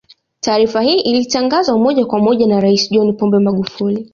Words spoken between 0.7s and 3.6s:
hii ilitangazwa moja kwa moja na Rais John Pombe